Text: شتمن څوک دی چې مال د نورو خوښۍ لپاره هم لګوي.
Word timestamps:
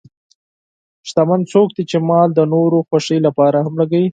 شتمن 1.09 1.41
څوک 1.51 1.67
دی 1.75 1.83
چې 1.91 1.97
مال 2.09 2.29
د 2.35 2.39
نورو 2.53 2.77
خوښۍ 2.87 3.19
لپاره 3.27 3.57
هم 3.65 3.73
لګوي. 3.81 4.09